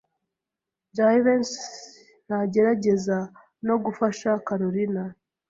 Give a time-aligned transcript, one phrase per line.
[0.95, 1.61] Jivency
[2.25, 3.17] ntagerageza
[3.67, 5.03] no gufasha Kalorina.